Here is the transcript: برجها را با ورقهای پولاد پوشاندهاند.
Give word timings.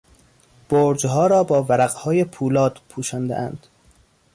برجها 0.69 1.27
را 1.27 1.43
با 1.43 1.63
ورقهای 1.63 2.23
پولاد 2.23 2.81
پوشاندهاند. 2.89 3.67